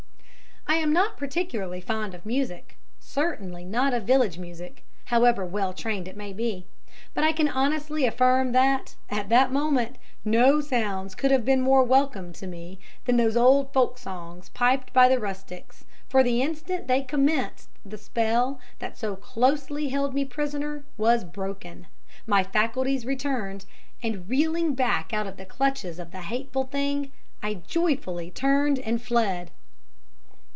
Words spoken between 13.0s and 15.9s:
than those old folk songs piped by the rustics,